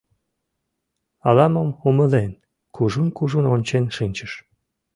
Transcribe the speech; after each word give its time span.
Ала-мом 1.27 1.69
умылен, 1.87 2.31
кужун-кужун 2.75 3.45
ончен 3.53 3.85
шинчыш... 3.95 4.31